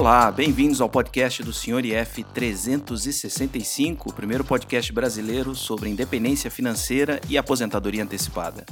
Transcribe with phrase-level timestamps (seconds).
[0.00, 1.84] Olá, bem-vindos ao podcast do Sr.
[1.84, 8.64] IF 365, o primeiro podcast brasileiro sobre independência financeira e aposentadoria antecipada.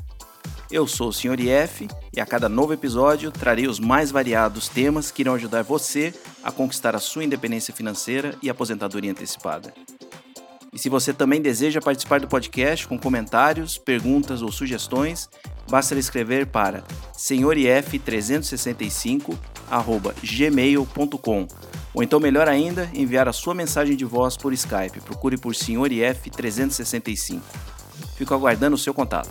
[0.70, 1.38] Eu sou o Sr.
[1.38, 1.86] IF
[2.16, 6.50] e a cada novo episódio trarei os mais variados temas que irão ajudar você a
[6.50, 9.74] conquistar a sua independência financeira e aposentadoria antecipada.
[10.72, 15.28] E se você também deseja participar do podcast com comentários, perguntas ou sugestões,
[15.68, 16.84] basta escrever para
[19.70, 21.46] senhorif365@gmail.com
[21.94, 25.00] ou então melhor ainda, enviar a sua mensagem de voz por Skype.
[25.00, 27.42] Procure por Senhor IF 365.
[28.16, 29.30] Fico aguardando o seu contato.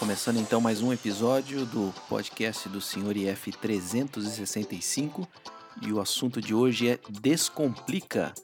[0.00, 5.28] começando então mais um episódio do podcast do Senhor IF 365
[5.82, 8.34] e o assunto de hoje é Descomplica.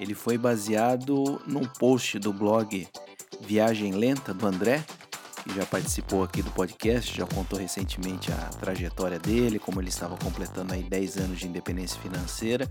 [0.00, 2.88] Ele foi baseado num post do blog
[3.40, 4.84] Viagem Lenta do André,
[5.42, 10.16] que já participou aqui do podcast, já contou recentemente a trajetória dele, como ele estava
[10.16, 12.70] completando aí 10 anos de independência financeira.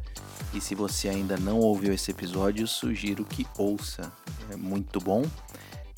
[0.53, 4.11] E se você ainda não ouviu esse episódio, sugiro que ouça,
[4.52, 5.21] é muito bom.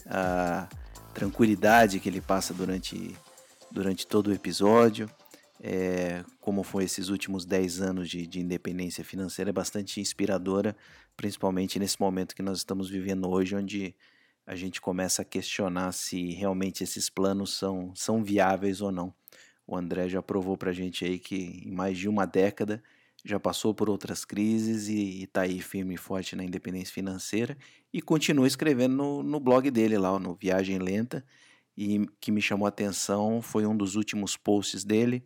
[0.06, 0.68] Uh,
[1.14, 3.16] tranquilidade que ele passa durante,
[3.72, 5.10] durante todo o episódio.
[5.60, 10.76] É, como foi esses últimos 10 anos de, de, independência financeira, é bastante inspiradora,
[11.16, 13.95] principalmente nesse momento que nós estamos vivendo hoje, onde
[14.48, 19.14] a gente começa a questionar se realmente esses planos são, são viáveis ou não.
[19.67, 22.81] O André já provou para a gente aí que em mais de uma década
[23.26, 27.58] já passou por outras crises e está aí firme e forte na independência financeira
[27.92, 31.26] e continua escrevendo no, no blog dele lá, no Viagem Lenta,
[31.76, 35.26] e que me chamou a atenção foi um dos últimos posts dele,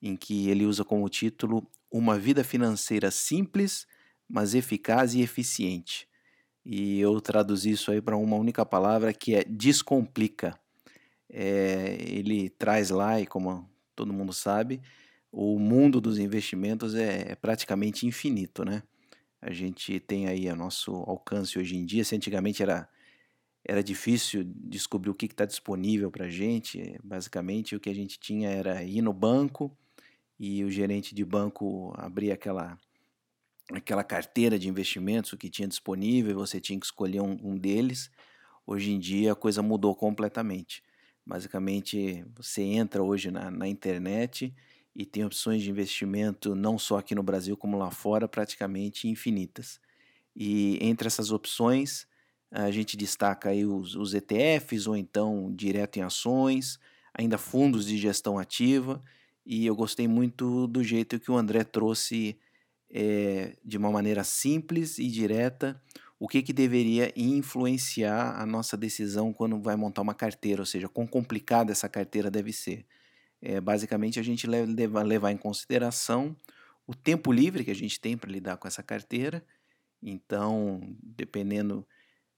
[0.00, 3.84] em que ele usa como título Uma vida financeira simples,
[4.28, 6.08] mas eficaz e eficiente.
[6.64, 10.58] E eu traduzi isso aí para uma única palavra que é descomplica.
[11.28, 14.80] É, ele traz lá, e como todo mundo sabe,
[15.32, 18.82] o mundo dos investimentos é, é praticamente infinito, né?
[19.40, 22.04] A gente tem aí a nosso alcance hoje em dia.
[22.04, 22.88] Se antigamente era,
[23.64, 28.18] era difícil descobrir o que está disponível para a gente, basicamente o que a gente
[28.18, 29.74] tinha era ir no banco
[30.38, 32.78] e o gerente de banco abria aquela,
[33.72, 38.10] aquela carteira de investimentos, o que tinha disponível, você tinha que escolher um, um deles.
[38.66, 40.82] Hoje em dia a coisa mudou completamente.
[41.24, 44.54] Basicamente, você entra hoje na, na internet
[44.94, 49.80] e tem opções de investimento não só aqui no Brasil como lá fora praticamente infinitas.
[50.34, 52.08] E entre essas opções
[52.50, 56.80] a gente destaca aí os, os ETFs ou então direto em ações,
[57.14, 59.02] ainda fundos de gestão ativa
[59.46, 62.36] e eu gostei muito do jeito que o André trouxe
[62.90, 65.80] é, de uma maneira simples e direta
[66.18, 70.88] o que, que deveria influenciar a nossa decisão quando vai montar uma carteira, ou seja,
[70.88, 72.84] quão complicada essa carteira deve ser.
[73.40, 76.36] É, basicamente, a gente leva, levar em consideração
[76.86, 79.42] o tempo livre que a gente tem para lidar com essa carteira.
[80.02, 81.86] Então, dependendo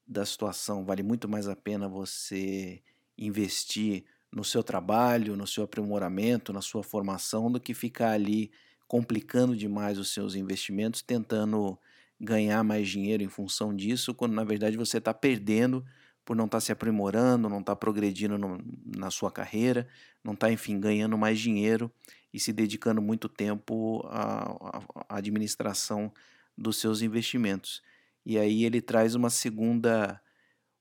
[0.07, 2.81] da situação, vale muito mais a pena você
[3.19, 8.53] investir no seu trabalho, no seu aprimoramento, na sua formação, do que ficar ali
[8.93, 11.79] complicando demais os seus investimentos, tentando
[12.21, 15.83] ganhar mais dinheiro em função disso, quando na verdade você está perdendo
[16.27, 18.63] por não estar tá se aprimorando, não estar tá progredindo no,
[18.95, 19.89] na sua carreira,
[20.23, 21.91] não estar, tá, enfim, ganhando mais dinheiro
[22.35, 26.13] e se dedicando muito tempo à, à administração
[26.57, 27.83] dos seus investimentos.
[28.27, 30.21] E aí ele traz uma segunda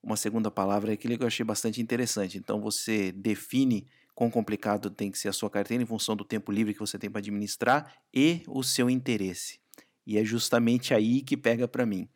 [0.04, 2.38] uma segunda palavra aquilo que eu achei bastante interessante.
[2.38, 3.88] Então você define
[4.22, 7.00] quão complicado tem que ser a sua carteira em função do tempo livre que você
[7.00, 9.59] tem para administrar e o seu interesse.
[10.06, 12.08] E é justamente aí que pega para mim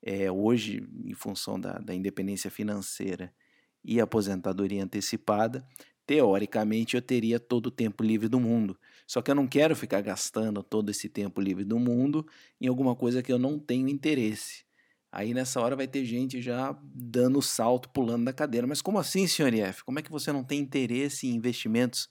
[0.00, 3.34] é, hoje, em função da, da independência financeira
[3.82, 5.66] e aposentadoria antecipada,
[6.06, 8.78] teoricamente eu teria todo o tempo livre do mundo.
[9.04, 12.24] Só que eu não quero ficar gastando todo esse tempo livre do mundo
[12.60, 14.64] em alguma coisa que eu não tenho interesse.
[15.12, 18.66] Aí nessa hora vai ter gente já dando salto, pulando da cadeira.
[18.66, 19.82] Mas como assim, senhor IF?
[19.84, 22.08] Como é que você não tem interesse em investimentos?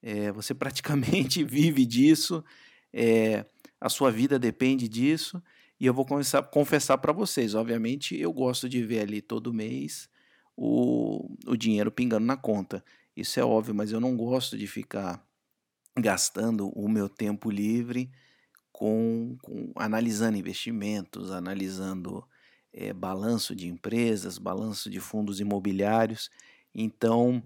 [0.00, 2.44] É, você praticamente vive disso,
[2.92, 3.44] é,
[3.80, 5.42] a sua vida depende disso.
[5.80, 10.08] E eu vou começar, confessar para vocês, obviamente, eu gosto de ver ali todo mês
[10.56, 12.84] o, o dinheiro pingando na conta.
[13.16, 15.24] Isso é óbvio, mas eu não gosto de ficar
[15.96, 18.10] gastando o meu tempo livre
[18.78, 22.24] com, com analisando investimentos, analisando
[22.72, 26.30] é, balanço de empresas, balanço de fundos imobiliários.
[26.72, 27.42] Então,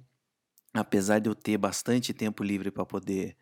[0.74, 3.34] apesar de eu ter bastante tempo livre para poder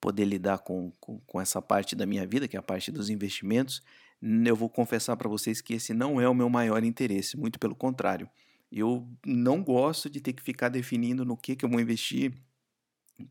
[0.00, 3.10] poder lidar com, com, com, essa parte da minha vida, que é a parte dos
[3.10, 3.82] investimentos,
[4.22, 7.74] eu vou confessar para vocês que esse não é o meu maior interesse, muito pelo
[7.74, 8.30] contrário.
[8.72, 12.32] Eu não gosto de ter que ficar definindo no que, que eu vou investir,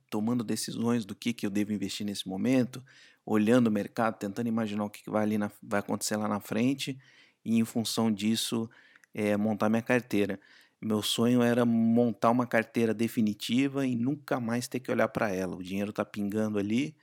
[0.10, 2.84] tomando decisões do que, que eu devo investir nesse momento,
[3.26, 6.98] olhando o mercado, tentando imaginar o que, vai, ali na, vai acontecer lá na frente
[7.44, 8.70] e, em função disso,
[9.14, 10.40] é, montar minha carteira.
[10.82, 15.56] Meu sonho era montar uma carteira definitiva e nunca mais ter que olhar para ela.
[15.56, 16.96] O dinheiro está pingando ali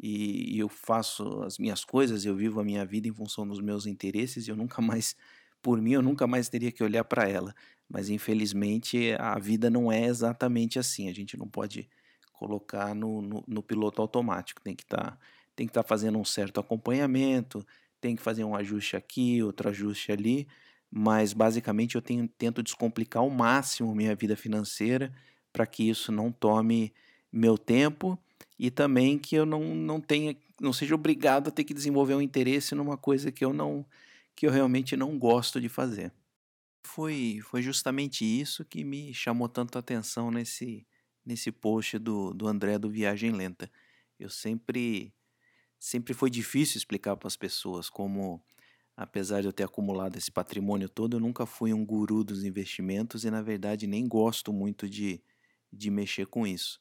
[0.00, 3.60] e, e eu faço as minhas coisas, eu vivo a minha vida em função dos
[3.60, 5.16] meus interesses e eu nunca mais,
[5.60, 7.54] por mim, eu nunca mais teria que olhar para ela.
[7.88, 11.08] Mas infelizmente a vida não é exatamente assim.
[11.08, 11.88] A gente não pode
[12.32, 14.60] colocar no, no, no piloto automático.
[14.60, 15.18] Tem que estar tá,
[15.64, 17.64] tá fazendo um certo acompanhamento,
[18.00, 20.46] tem que fazer um ajuste aqui, outro ajuste ali.
[20.90, 25.12] Mas basicamente eu tenho, tento descomplicar ao máximo minha vida financeira
[25.52, 26.92] para que isso não tome
[27.32, 28.18] meu tempo
[28.58, 32.22] e também que eu não, não tenha, não seja obrigado a ter que desenvolver um
[32.22, 33.84] interesse numa coisa que eu não
[34.34, 36.12] que eu realmente não gosto de fazer.
[36.84, 40.86] Foi, foi justamente isso que me chamou tanto a atenção nesse,
[41.24, 43.70] nesse post do, do André do Viagem Lenta.
[44.18, 45.12] Eu sempre
[45.86, 48.42] sempre foi difícil explicar para as pessoas como
[48.96, 53.24] apesar de eu ter acumulado esse patrimônio todo, eu nunca fui um guru dos investimentos
[53.24, 55.22] e na verdade nem gosto muito de,
[55.72, 56.80] de mexer com isso.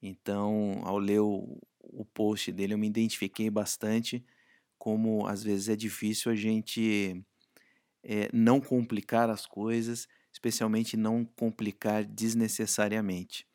[0.00, 4.24] Então, ao ler o, o post dele, eu me identifiquei bastante
[4.78, 7.22] como às vezes é difícil a gente
[8.02, 13.46] é, não complicar as coisas, especialmente não complicar desnecessariamente.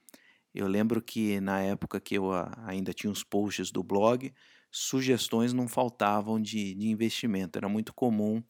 [0.54, 2.30] Eu lembro que na época que eu
[2.68, 4.32] ainda tinha os posts do blog,
[4.72, 7.58] sugestões não faltavam de, de investimento.
[7.58, 8.42] Era muito comum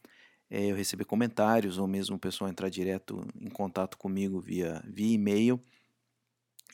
[0.49, 5.15] é, eu receber comentários ou mesmo o pessoal entrar direto em contato comigo via, via
[5.15, 5.59] e-mail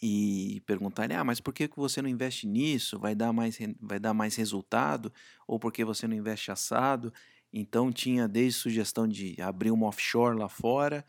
[0.01, 2.99] e perguntarem, ah, mas por que você não investe nisso?
[2.99, 5.11] Vai dar mais, vai dar mais resultado?
[5.47, 7.13] Ou por que você não investe assado?
[7.51, 11.05] Então tinha desde sugestão de abrir uma offshore lá fora,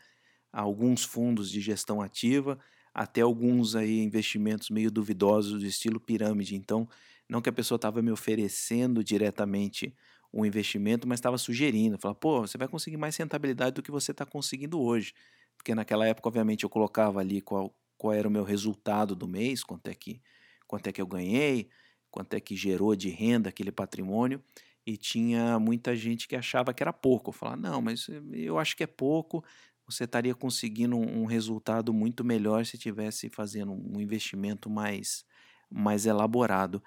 [0.51, 2.57] alguns fundos de gestão ativa,
[2.93, 6.55] até alguns aí investimentos meio duvidosos do estilo pirâmide.
[6.55, 6.87] Então,
[7.29, 9.95] não que a pessoa estava me oferecendo diretamente
[10.33, 14.11] um investimento, mas estava sugerindo, falar, pô, você vai conseguir mais rentabilidade do que você
[14.11, 15.13] está conseguindo hoje.
[15.55, 19.63] Porque naquela época, obviamente, eu colocava ali qual, qual era o meu resultado do mês,
[19.63, 20.21] quanto é que,
[20.67, 21.69] quanto é que eu ganhei,
[22.11, 24.41] quanto é que gerou de renda aquele patrimônio,
[24.85, 27.29] e tinha muita gente que achava que era pouco.
[27.29, 29.43] Eu falava, não, mas eu acho que é pouco,
[29.85, 35.25] você estaria conseguindo um, resultado muito melhor se tivesse fazendo um investimento mais,
[35.69, 36.81] mais elaborado.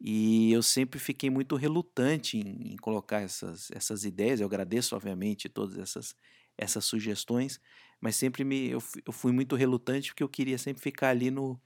[0.00, 4.40] E eu sempre fiquei muito relutante em, em, colocar essas, essas ideias.
[4.40, 6.14] Eu agradeço, obviamente, todas essas,
[6.56, 7.60] essas sugestões,
[8.00, 11.60] mas sempre me, eu, eu fui muito relutante porque eu queria sempre ficar ali no,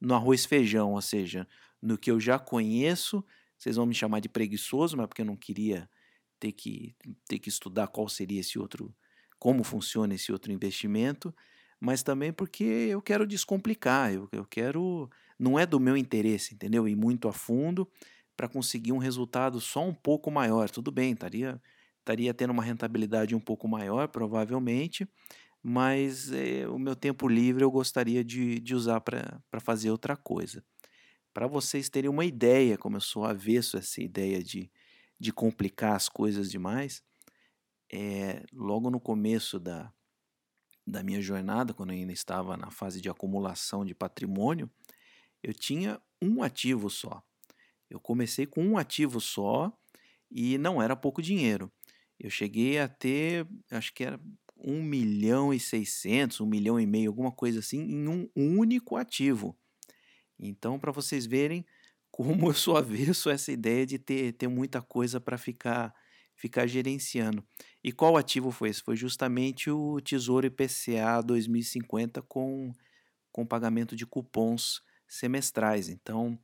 [0.00, 1.46] no arroz feijão, ou seja,
[1.80, 3.24] no que eu já conheço.
[3.58, 5.88] Vocês vão me chamar de preguiçoso, mas porque eu não queria
[6.40, 6.94] ter que,
[7.28, 8.94] ter que estudar qual seria esse outro
[9.38, 11.34] como funciona esse outro investimento,
[11.78, 15.10] mas também porque eu quero descomplicar, eu, eu quero.
[15.38, 16.86] Não é do meu interesse, entendeu?
[16.86, 17.88] Ir muito a fundo
[18.36, 20.68] para conseguir um resultado só um pouco maior.
[20.70, 21.60] Tudo bem, estaria,
[21.98, 25.08] estaria tendo uma rentabilidade um pouco maior, provavelmente,
[25.62, 30.64] mas é, o meu tempo livre eu gostaria de, de usar para fazer outra coisa.
[31.32, 34.70] Para vocês terem uma ideia, como eu sou avesso a essa ideia de,
[35.18, 37.02] de complicar as coisas demais,
[37.92, 39.92] é, logo no começo da,
[40.86, 44.70] da minha jornada, quando eu ainda estava na fase de acumulação de patrimônio,
[45.44, 47.22] eu tinha um ativo só.
[47.90, 49.70] Eu comecei com um ativo só
[50.30, 51.70] e não era pouco dinheiro.
[52.18, 54.18] Eu cheguei a ter, acho que era
[54.56, 59.54] um milhão e seiscentos, um milhão e meio, alguma coisa assim, em um único ativo.
[60.38, 61.64] Então, para vocês verem
[62.10, 65.94] como eu sou avesso essa ideia de ter, ter muita coisa para ficar
[66.36, 67.44] ficar gerenciando.
[67.82, 68.82] E qual ativo foi esse?
[68.82, 72.72] Foi justamente o Tesouro IPCA 2050 com,
[73.30, 74.82] com pagamento de cupons
[75.14, 75.88] semestrais.
[75.88, 76.38] Então,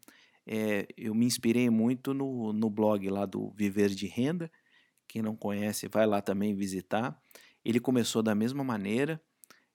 [0.47, 4.51] é, eu me inspirei muito no, no blog lá do Viver de Renda.
[5.07, 7.21] Quem não conhece, vai lá também visitar.
[7.65, 9.21] Ele começou da mesma maneira.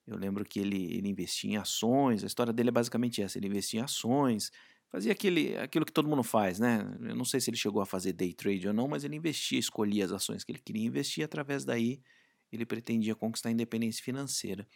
[0.07, 2.23] Eu lembro que ele, ele investia em ações.
[2.23, 4.51] A história dele é basicamente essa: ele investia em ações,
[4.89, 6.85] fazia aquele, aquilo que todo mundo faz, né?
[7.01, 9.59] Eu não sei se ele chegou a fazer day trade ou não, mas ele investia,
[9.59, 12.01] escolhia as ações que ele queria investir, através daí
[12.51, 14.67] ele pretendia conquistar a independência financeira.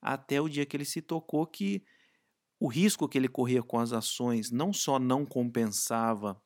[0.00, 1.82] Até o dia que ele se tocou que
[2.60, 6.40] o risco que ele corria com as ações não só não compensava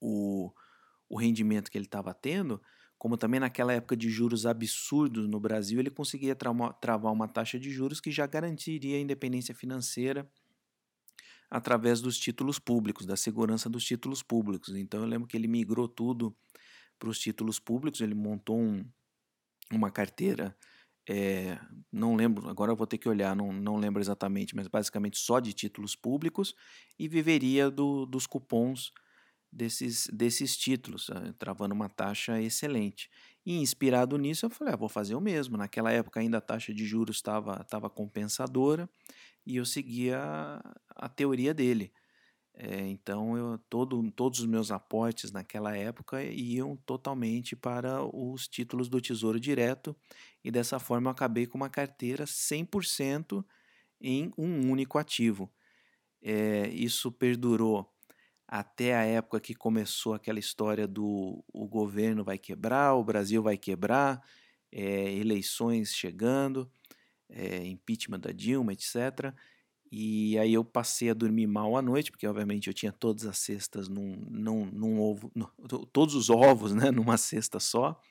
[0.00, 0.52] o,
[1.08, 2.60] o rendimento que ele estava tendo,
[2.98, 7.70] como também naquela época de juros absurdos no Brasil, ele conseguia travar uma taxa de
[7.70, 10.30] juros que já garantiria a independência financeira
[11.50, 14.74] através dos títulos públicos, da segurança dos títulos públicos.
[14.74, 16.36] Então eu lembro que ele migrou tudo
[16.98, 18.84] para os títulos públicos, ele montou um,
[19.70, 20.56] uma carteira
[21.08, 21.58] é,
[21.92, 25.52] não lembro, agora vou ter que olhar, não, não lembro exatamente, mas basicamente só de
[25.52, 26.54] títulos públicos
[26.98, 28.92] e viveria do, dos cupons
[29.52, 33.08] desses, desses títulos, eh, travando uma taxa excelente.
[33.46, 35.56] E inspirado nisso, eu falei, ah, vou fazer o mesmo.
[35.56, 38.88] Naquela época ainda a taxa de juros estava compensadora
[39.46, 41.92] e eu seguia a, a teoria dele.
[42.56, 48.88] É, então, eu, todo, todos os meus aportes naquela época iam totalmente para os títulos
[48.88, 49.96] do Tesouro Direto
[50.42, 53.44] e dessa forma eu acabei com uma carteira 100%
[54.00, 55.50] em um único ativo.
[56.22, 57.92] É, isso perdurou
[58.46, 63.56] até a época que começou aquela história do o governo vai quebrar, o Brasil vai
[63.58, 64.22] quebrar,
[64.70, 66.70] é, eleições chegando,
[67.64, 69.34] impeachment da Dilma, etc.
[69.96, 73.38] E aí eu passei a dormir mal à noite, porque obviamente eu tinha todas as
[73.38, 75.46] cestas num, num, num ovo, no,
[75.86, 78.02] todos os ovos né, numa cesta só,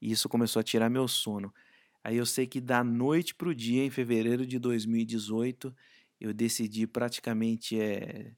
[0.00, 1.54] e isso começou a tirar meu sono.
[2.02, 5.72] Aí eu sei que da noite para o dia, em fevereiro de 2018,
[6.20, 8.32] eu decidi praticamente é,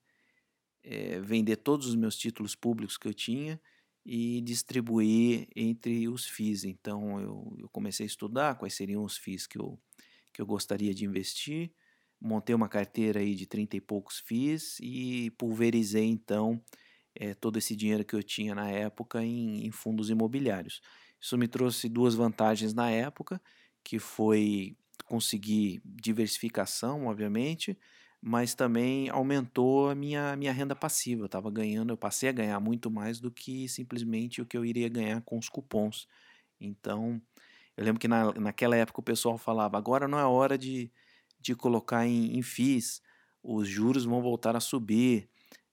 [0.82, 3.58] é, vender todos os meus títulos públicos que eu tinha
[4.04, 6.64] e distribuir entre os FIIs.
[6.64, 9.80] Então eu, eu comecei a estudar quais seriam os FIIs que eu,
[10.34, 11.72] que eu gostaria de investir,
[12.20, 16.62] montei uma carteira aí de 30 e poucos FIIs e pulverizei então
[17.14, 20.80] é, todo esse dinheiro que eu tinha na época em, em fundos imobiliários.
[21.20, 23.40] Isso me trouxe duas vantagens na época,
[23.82, 27.78] que foi conseguir diversificação, obviamente,
[28.20, 31.22] mas também aumentou a minha, minha renda passiva.
[31.22, 34.64] Eu estava ganhando, eu passei a ganhar muito mais do que simplesmente o que eu
[34.64, 36.08] iria ganhar com os cupons.
[36.60, 37.20] Então,
[37.76, 40.90] eu lembro que na, naquela época o pessoal falava: agora não é hora de,
[41.44, 43.00] de colocar em, em FIIs,
[43.42, 45.28] os juros vão voltar a subir.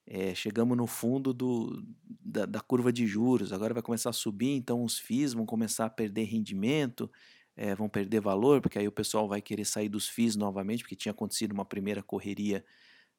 [0.06, 1.82] É, chegamos no fundo do,
[2.20, 5.86] da, da curva de juros, agora vai começar a subir, então os FIIs vão começar
[5.86, 7.10] a perder rendimento
[7.56, 10.96] é, vão perder valor, porque aí o pessoal vai querer sair dos FIIs novamente, porque
[10.96, 12.64] tinha acontecido uma primeira correria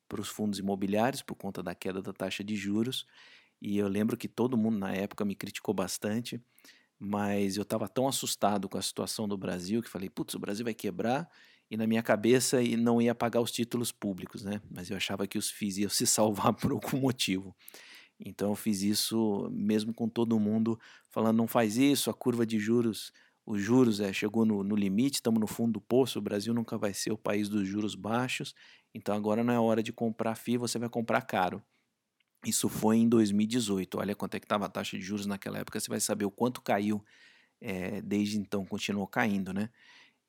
[0.07, 3.05] para os fundos imobiliários por conta da queda da taxa de juros.
[3.61, 6.41] E eu lembro que todo mundo na época me criticou bastante,
[6.99, 10.65] mas eu estava tão assustado com a situação do Brasil que falei, putz, o Brasil
[10.65, 11.29] vai quebrar
[11.69, 14.61] e na minha cabeça não ia pagar os títulos públicos, né?
[14.69, 17.55] Mas eu achava que os FIIs iam se salvar por algum motivo.
[18.19, 20.79] Então eu fiz isso mesmo com todo mundo
[21.09, 23.11] falando não faz isso, a curva de juros
[23.45, 26.77] os juros é, chegou no, no limite, estamos no fundo do poço, o Brasil nunca
[26.77, 28.55] vai ser o país dos juros baixos,
[28.93, 31.61] então agora não é hora de comprar FII, você vai comprar caro.
[32.45, 35.79] Isso foi em 2018, olha quanto é que estava a taxa de juros naquela época,
[35.79, 37.03] você vai saber o quanto caiu,
[37.59, 39.69] é, desde então continuou caindo, né?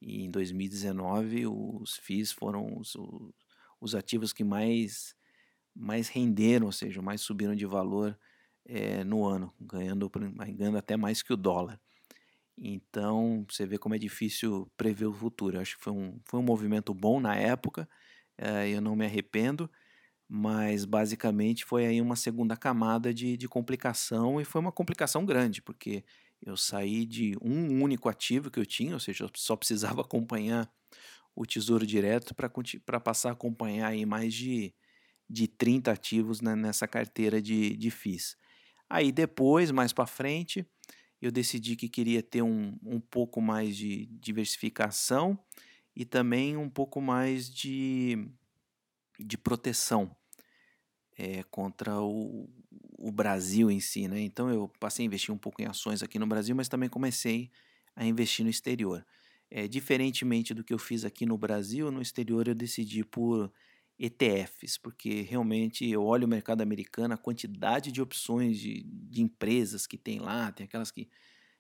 [0.05, 2.95] E em 2019 os FIIs foram os,
[3.81, 5.17] os ativos que mais,
[5.75, 8.19] mais renderam, ou seja, mais subiram de valor
[8.67, 11.81] é, no ano, ganhando, ganhando até mais que o dólar.
[12.57, 15.57] Então, você vê como é difícil prever o futuro.
[15.57, 17.89] Eu acho que foi um, foi um movimento bom na época,
[18.37, 19.71] é, eu não me arrependo,
[20.29, 25.63] mas basicamente foi aí uma segunda camada de, de complicação e foi uma complicação grande,
[25.63, 26.05] porque
[26.45, 30.71] eu saí de um único ativo que eu tinha, ou seja, eu só precisava acompanhar
[31.35, 34.73] o Tesouro Direto para passar a acompanhar aí mais de,
[35.29, 38.37] de 30 ativos né, nessa carteira de, de FIIs.
[38.89, 40.65] Aí depois, mais para frente,
[41.21, 45.39] eu decidi que queria ter um, um pouco mais de diversificação
[45.97, 48.29] e também um pouco mais de,
[49.19, 50.15] de proteção
[51.17, 52.49] é, contra o,
[52.99, 54.09] o Brasil em si.
[54.09, 54.21] Né?
[54.21, 57.51] Então eu passei a investir um pouco em ações aqui no Brasil, mas também comecei
[57.95, 59.05] a investir no exterior.
[59.51, 63.53] É, diferentemente do que eu fiz aqui no Brasil, no exterior eu decidi por
[63.99, 69.87] ETFs, porque realmente eu olho o mercado americano, a quantidade de opções de, de empresas
[69.87, 71.09] que tem lá, tem aquelas que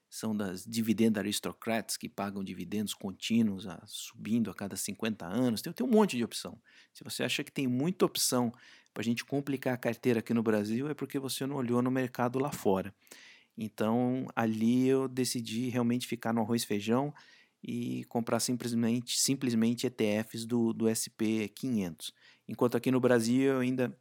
[0.08, 5.72] são das dividend aristocrats, que pagam dividendos contínuos a, subindo a cada 50 anos, tem,
[5.72, 6.60] tem um monte de opção.
[6.92, 8.52] Se você acha que tem muita opção
[8.94, 11.90] para a gente complicar a carteira aqui no Brasil, é porque você não olhou no
[11.90, 12.94] mercado lá fora.
[13.58, 17.12] Então ali eu decidi realmente ficar no arroz e feijão
[17.62, 22.12] e comprar simplesmente, simplesmente ETFs do, do SP500.
[22.46, 23.98] Enquanto aqui no Brasil eu ainda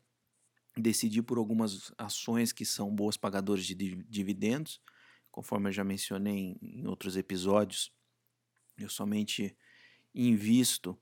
[0.77, 4.79] decidi por algumas ações que são boas pagadoras de dividendos,
[5.31, 7.91] conforme eu já mencionei em outros episódios,
[8.77, 9.55] eu somente
[10.13, 10.97] invisto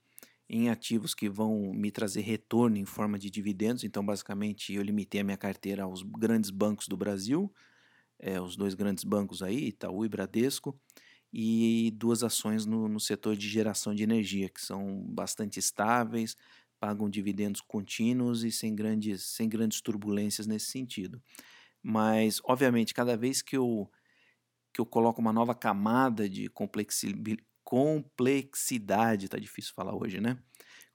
[0.54, 3.86] em ativos que vão me trazer retorno em forma de dividendos.
[3.86, 7.50] Então, basicamente, eu limitei a minha carteira aos grandes bancos do Brasil,
[8.20, 10.78] é, os dois grandes bancos aí, Itaú e Bradesco,
[11.32, 16.36] e duas ações no, no setor de geração de energia, que são bastante estáveis,
[16.82, 21.22] pagam dividendos contínuos e sem grandes, sem grandes turbulências nesse sentido.
[21.82, 23.90] Mas, obviamente, cada vez que eu,
[24.74, 26.50] que eu coloco uma nova camada de
[27.72, 30.38] complexidade, tá difícil falar hoje, né?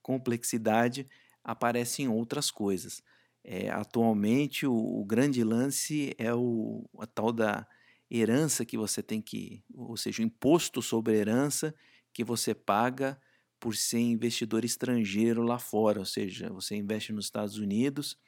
[0.02, 1.08] Complexidade
[1.42, 3.02] aparece em outras coisas.
[3.42, 7.66] É, atualmente, o, o, grande lance é o, a tal da
[8.10, 11.74] herança que você tem que, ou seja, o imposto sobre herança
[12.12, 13.18] que você paga
[13.58, 18.18] por ser investidor estrangeiro lá fora, ou seja, você investe nos Estados Unidos,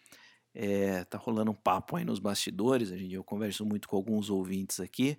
[0.54, 4.30] é, tá rolando um papo aí nos bastidores, a gente, eu converso muito com alguns
[4.30, 5.18] ouvintes aqui,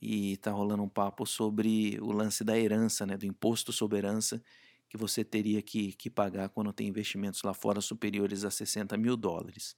[0.00, 4.42] e tá rolando um papo sobre o lance da herança, né, do imposto sobre herança
[4.88, 9.16] que você teria que, que pagar quando tem investimentos lá fora superiores a 60 mil
[9.16, 9.74] dólares.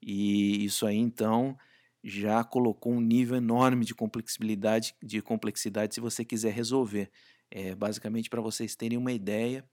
[0.00, 1.56] E isso aí, então,
[2.02, 7.10] já colocou um nível enorme de complexidade, de complexidade se você quiser resolver.
[7.50, 9.68] É, basicamente, para vocês terem uma ideia,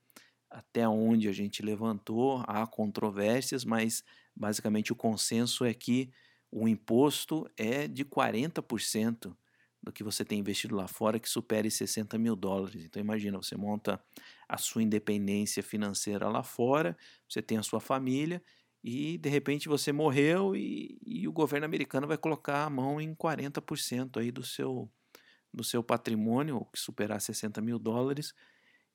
[0.50, 4.04] até onde a gente levantou, há controvérsias, mas
[4.36, 6.12] basicamente o consenso é que
[6.52, 9.36] o imposto é de 40%
[9.84, 12.86] do que você tem investido lá fora que supere 60 mil dólares.
[12.86, 14.02] Então imagina, você monta
[14.48, 16.98] a sua independência financeira lá fora,
[17.28, 18.42] você tem a sua família
[18.84, 23.14] e de repente você morreu e, e o governo americano vai colocar a mão em
[23.14, 24.90] 40% aí do seu,
[25.54, 28.34] do seu patrimônio, que superar 60 mil dólares,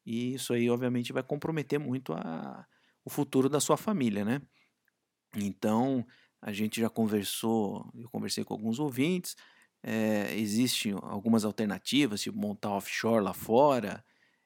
[0.06, 2.66] e isso aí obviamente vai comprometer muito a,
[3.04, 4.42] o futuro da sua família, né?
[5.36, 6.06] Então
[6.40, 9.36] a gente já conversou, eu conversei com alguns ouvintes,
[9.82, 14.04] é, existem algumas alternativas, tipo montar offshore lá fora,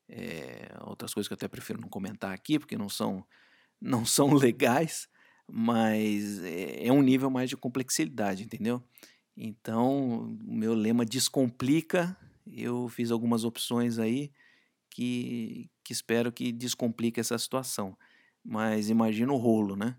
[0.09, 3.25] é, outras coisas que eu até prefiro não comentar aqui, porque não são,
[3.81, 5.09] não são legais,
[5.51, 8.83] mas é, é um nível mais de complexidade, entendeu?
[9.37, 14.31] Então, o meu lema descomplica, eu fiz algumas opções aí
[14.91, 17.97] que, que espero que descomplique essa situação.
[18.45, 19.97] Mas imagina o rolo, né?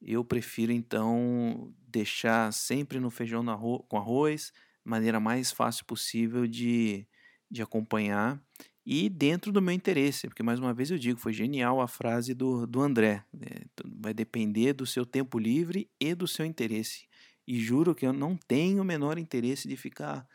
[0.00, 3.44] Eu prefiro então deixar sempre no feijão
[3.88, 4.52] com arroz,
[4.84, 7.06] maneira mais fácil possível de,
[7.50, 8.40] de acompanhar
[8.84, 12.34] e dentro do meu interesse, porque mais uma vez eu digo, foi genial a frase
[12.34, 13.66] do, do André, né?
[13.84, 17.06] vai depender do seu tempo livre e do seu interesse.
[17.46, 20.26] E juro que eu não tenho o menor interesse de ficar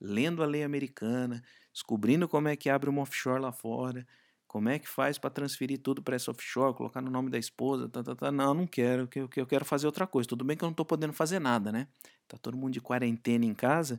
[0.00, 4.06] lendo a lei americana, descobrindo como é que abre uma offshore lá fora,
[4.52, 7.88] como é que faz para transferir tudo para essa offshore, colocar no nome da esposa,
[7.88, 8.30] tá, tá, tá.
[8.30, 10.28] não, não quero, que eu, quero fazer outra coisa.
[10.28, 11.88] Tudo bem que eu não estou podendo fazer nada, né?
[12.28, 13.98] Tá todo mundo de quarentena em casa,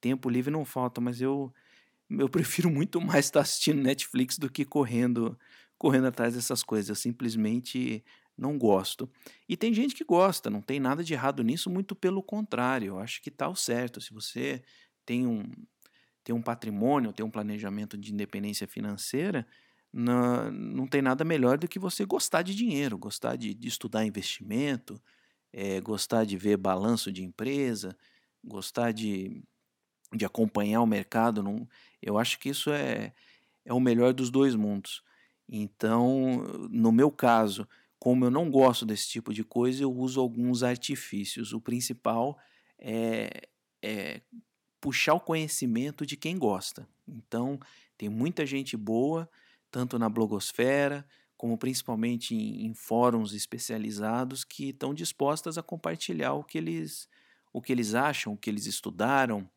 [0.00, 1.52] tempo livre não falta, mas eu
[2.08, 5.38] eu prefiro muito mais estar assistindo Netflix do que correndo
[5.76, 6.88] correndo atrás dessas coisas.
[6.88, 8.02] Eu simplesmente
[8.38, 9.06] não gosto.
[9.46, 12.88] E tem gente que gosta, não tem nada de errado nisso, muito pelo contrário.
[12.88, 14.00] Eu acho que está o certo.
[14.00, 14.62] Se você
[15.04, 15.44] tem um,
[16.24, 19.46] tem um patrimônio, tem um planejamento de independência financeira,
[19.92, 24.04] não, não tem nada melhor do que você gostar de dinheiro, gostar de, de estudar
[24.04, 25.00] investimento,
[25.52, 27.96] é, gostar de ver balanço de empresa,
[28.44, 29.42] gostar de
[30.14, 31.42] de acompanhar o mercado.
[31.42, 31.68] Não,
[32.02, 33.12] eu acho que isso é,
[33.64, 35.02] é o melhor dos dois mundos.
[35.48, 40.62] Então, no meu caso, como eu não gosto desse tipo de coisa, eu uso alguns
[40.62, 41.52] artifícios.
[41.52, 42.38] O principal
[42.78, 43.48] é,
[43.82, 44.20] é
[44.80, 46.88] puxar o conhecimento de quem gosta.
[47.06, 47.58] Então,
[47.98, 49.28] tem muita gente boa,
[49.70, 51.06] tanto na blogosfera,
[51.36, 57.08] como principalmente em, em fóruns especializados, que estão dispostas a compartilhar o que eles,
[57.52, 59.48] o que eles acham, o que eles estudaram,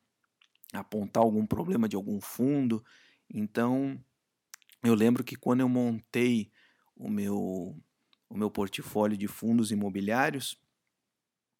[0.71, 2.83] apontar algum problema de algum fundo.
[3.29, 3.99] Então,
[4.83, 6.51] eu lembro que quando eu montei
[6.95, 7.75] o meu,
[8.29, 10.57] o meu portfólio de fundos imobiliários,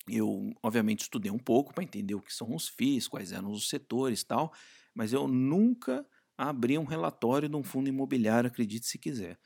[0.07, 3.69] eu obviamente estudei um pouco para entender o que são os FIIs, quais eram os
[3.69, 4.53] setores tal,
[4.93, 6.05] mas eu nunca
[6.37, 9.39] abri um relatório de um fundo imobiliário, acredite se quiser.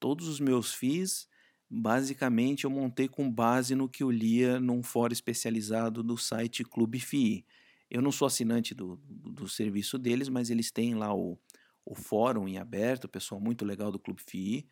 [0.00, 1.28] Todos os meus FIIs,
[1.70, 7.00] basicamente, eu montei com base no que eu lia num fórum especializado do site Clube
[7.00, 7.44] FII.
[7.90, 11.38] Eu não sou assinante do, do, do serviço deles, mas eles têm lá o,
[11.84, 14.66] o fórum em aberto, pessoal muito legal do Clube FII,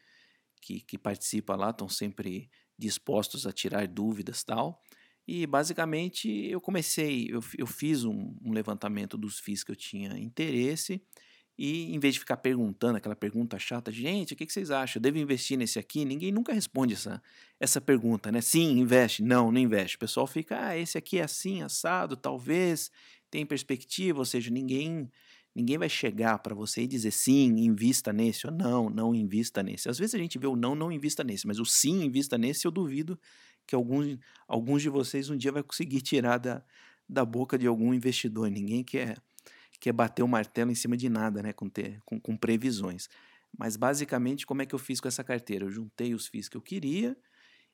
[0.61, 4.83] que, que participa lá, estão sempre dispostos a tirar dúvidas tal.
[5.27, 10.19] E basicamente eu comecei, eu, eu fiz um, um levantamento dos FIIs que eu tinha
[10.19, 11.01] interesse
[11.59, 14.99] e em vez de ficar perguntando aquela pergunta chata, gente, o que, vocês acham?
[14.99, 16.05] Eu devo investir nesse aqui?
[16.05, 17.23] Ninguém nunca responde essa,
[17.61, 18.41] essa pergunta, né?
[18.41, 19.23] Sim, investe.
[19.23, 19.97] Não, não investe.
[19.97, 22.91] O pessoal fica, ah, esse aqui é assim, assado, talvez,
[23.31, 25.11] tem perspectiva, ou seja, ninguém
[25.55, 29.87] ninguém vai chegar para você e dizer sim, invista nesse, ou não, não invista nesse.
[29.87, 32.67] Às vezes a gente vê o não, não invista nesse, mas o sim, invista nesse,
[32.67, 33.21] eu duvido
[33.67, 36.65] que alguns, alguns de vocês um dia vai conseguir tirar da,
[37.09, 38.51] da boca de algum investidor.
[38.51, 39.19] Ninguém quer
[39.83, 43.09] que é bater o martelo em cima de nada, né, com, ter, com, com previsões.
[43.59, 45.65] Mas basicamente, como é que eu fiz com essa carteira?
[45.65, 47.17] Eu juntei os FIIs que eu queria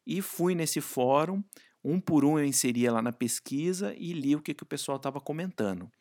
[0.06, 1.44] e fui nesse fórum,
[1.84, 4.96] um por um eu inseria lá na pesquisa e li o que, que o pessoal
[4.96, 5.92] estava comentando.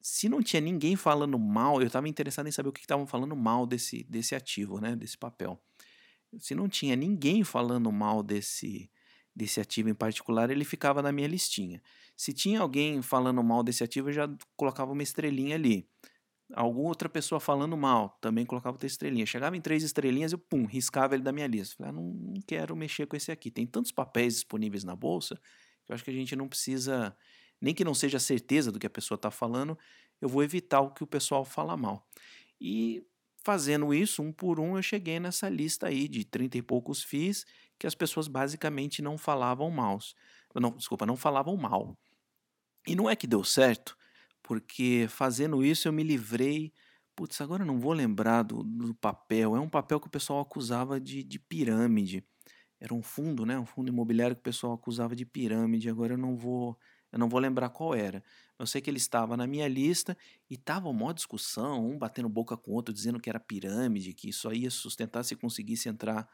[0.00, 3.34] se não tinha ninguém falando mal, eu estava interessado em saber o que estavam falando
[3.34, 5.60] mal desse, desse ativo, né, desse papel.
[6.38, 8.88] Se não tinha ninguém falando mal desse,
[9.36, 11.82] desse ativo em particular, ele ficava na minha listinha.
[12.16, 15.86] Se tinha alguém falando mal desse ativo, eu já colocava uma estrelinha ali.
[16.54, 19.26] Alguma outra pessoa falando mal, também colocava outra estrelinha.
[19.26, 21.76] Chegava em três estrelinhas, eu pum, riscava ele da minha lista.
[21.76, 23.50] Falei, ah, não, quero mexer com esse aqui.
[23.50, 25.38] Tem tantos papéis disponíveis na bolsa
[25.84, 27.16] que eu acho que a gente não precisa
[27.60, 29.78] nem que não seja certeza do que a pessoa está falando,
[30.20, 32.06] eu vou evitar o que o pessoal fala mal.
[32.60, 33.02] E
[33.44, 37.46] fazendo isso, um por um, eu cheguei nessa lista aí de 30 e poucos FIIs
[37.78, 39.98] que as pessoas basicamente não falavam mal.
[40.54, 41.96] Não, desculpa, não falavam mal.
[42.86, 43.96] E não é que deu certo,
[44.42, 46.72] porque fazendo isso eu me livrei.
[47.14, 49.56] Putz, agora não vou lembrar do, do papel.
[49.56, 52.24] É um papel que o pessoal acusava de, de pirâmide.
[52.78, 53.58] Era um fundo, né?
[53.58, 55.88] Um fundo imobiliário que o pessoal acusava de pirâmide.
[55.88, 56.78] Agora eu não vou
[57.12, 58.22] eu não vou lembrar qual era.
[58.58, 60.16] Eu sei que ele estava na minha lista
[60.50, 64.32] e estava uma discussão, um batendo boca com o outro, dizendo que era pirâmide, que
[64.32, 66.28] só ia sustentar se conseguisse entrar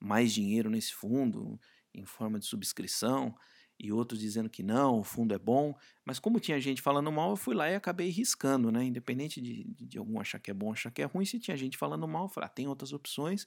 [0.00, 1.60] mais dinheiro nesse fundo
[1.94, 3.34] em forma de subscrição,
[3.78, 5.74] e outros dizendo que não, o fundo é bom.
[6.04, 8.84] Mas como tinha gente falando mal, eu fui lá e acabei riscando, né?
[8.84, 11.76] Independente de, de algum achar que é bom, achar que é ruim, se tinha gente
[11.76, 13.46] falando mal, eu falei, ah, tem outras opções,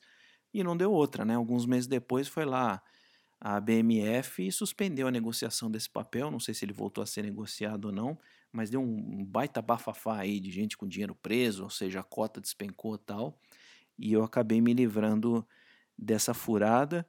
[0.53, 1.35] e não deu outra, né?
[1.35, 2.81] Alguns meses depois foi lá
[3.41, 7.85] a BMF suspendeu a negociação desse papel, não sei se ele voltou a ser negociado
[7.85, 8.19] ou não,
[8.51, 12.41] mas deu um baita bafafá aí de gente com dinheiro preso, ou seja, a cota
[12.41, 13.39] despencou e tal,
[13.97, 15.47] e eu acabei me livrando
[15.99, 17.05] dessa furada,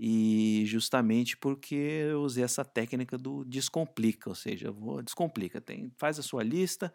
[0.00, 6.20] e justamente porque eu usei essa técnica do descomplica, ou seja, vou descomplica, tem, faz
[6.20, 6.92] a sua lista,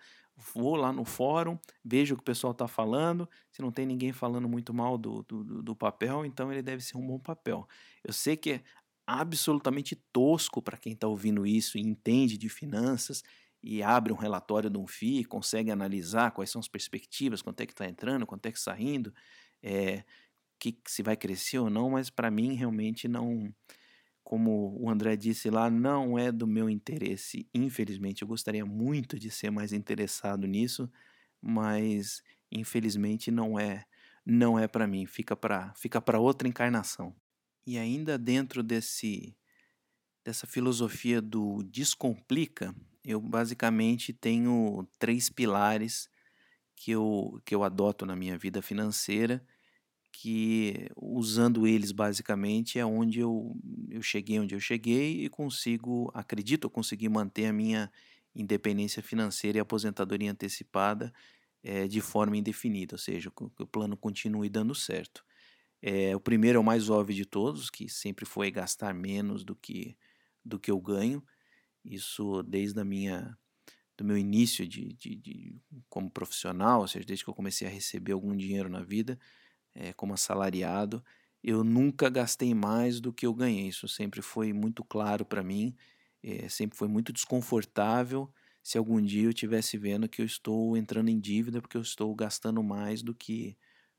[0.54, 4.14] vou lá no fórum, vejo o que o pessoal está falando, se não tem ninguém
[4.14, 7.68] falando muito mal do, do, do, papel, então ele deve ser um bom papel.
[8.04, 8.64] Eu sei que é
[9.06, 13.22] absolutamente tosco para quem está ouvindo isso e entende de finanças
[13.62, 17.66] e abre um relatório de um FII, consegue analisar quais são as perspectivas, quanto é
[17.66, 19.14] que está entrando, quanto é que está saindo,
[19.62, 20.04] é,
[20.72, 23.54] que se vai crescer ou não, mas para mim realmente não,
[24.24, 27.48] como o André disse lá, não é do meu interesse.
[27.54, 30.90] Infelizmente, eu gostaria muito de ser mais interessado nisso,
[31.42, 33.86] mas infelizmente não é,
[34.26, 35.06] não é para mim.
[35.06, 37.16] Fica para fica para outra encarnação.
[37.66, 39.36] E ainda dentro desse
[40.24, 42.74] dessa filosofia do descomplica,
[43.04, 46.10] eu basicamente tenho três pilares
[46.76, 49.46] que eu, que eu adoto na minha vida financeira
[50.14, 53.58] que usando eles basicamente é onde eu,
[53.90, 57.92] eu cheguei onde eu cheguei e consigo, acredito, eu consegui manter a minha
[58.36, 61.12] independência financeira e aposentadoria antecipada
[61.64, 65.26] é, de forma indefinida, ou seja, que o plano continue dando certo.
[65.82, 69.56] É, o primeiro é o mais óbvio de todos, que sempre foi gastar menos do
[69.56, 69.98] que,
[70.46, 71.24] do que eu ganho.
[71.84, 73.38] Isso desde a minha
[73.98, 75.56] do meu início de, de, de
[75.90, 79.20] como profissional, ou seja, desde que eu comecei a receber algum dinheiro na vida,
[79.76, 81.04] é, como assalariado,
[81.44, 83.68] eu nunca gastei mais do que eu ganhei.
[83.68, 85.76] Isso sempre foi muito claro para mim,
[86.24, 88.32] é, sempre foi muito desconfortável
[88.62, 92.16] se algum dia eu estivesse vendo que eu estou entrando em dívida porque eu estou
[92.16, 93.58] gastando mais do que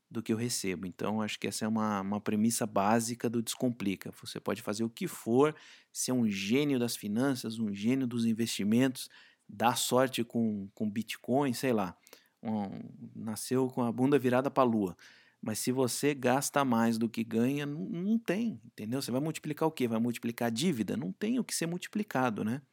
[0.09, 0.85] do que eu recebo.
[0.85, 4.11] Então, acho que essa é uma, uma premissa básica do Descomplica.
[4.21, 5.53] Você pode fazer o que for,
[5.91, 9.09] ser um gênio das finanças, um gênio dos investimentos,
[9.49, 11.97] dar sorte com, com Bitcoin, sei lá.
[12.41, 12.69] Um,
[13.15, 14.95] nasceu com a bunda virada para a lua.
[15.45, 18.99] Mas se você gasta mais do que ganha, não, não tem, entendeu?
[18.99, 19.87] Você vai multiplicar o quê?
[19.87, 20.97] Vai multiplicar a dívida?
[20.97, 22.63] Não tem o que ser multiplicado, né?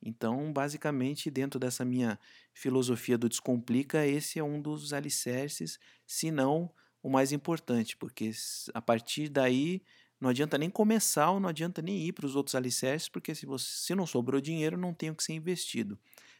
[0.00, 2.16] Então, basicamente, dentro dessa minha
[2.54, 6.70] filosofia do Descomplica, esse é um dos alicerces, se não
[7.02, 8.30] o mais importante, porque
[8.72, 9.82] a partir daí
[10.20, 13.46] não adianta nem começar ou não adianta nem ir para os outros alicerces, porque se,
[13.46, 15.98] você, se não sobrou dinheiro, não tem o que ser investido.